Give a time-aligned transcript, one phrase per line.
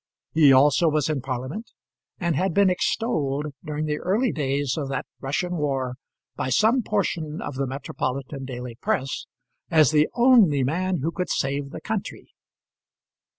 [0.33, 1.73] He also was in Parliament,
[2.19, 5.93] and had been extolled during the early days of that Russian war
[6.35, 9.27] by some portion of the metropolitan daily press,
[9.69, 12.33] as the only man who could save the country.